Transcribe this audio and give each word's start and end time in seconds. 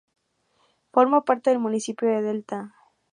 Forma 0.91 1.23
parte 1.25 1.51
del 1.51 1.59
municipio 1.59 2.09
de 2.09 2.23
Delta. 2.23 2.73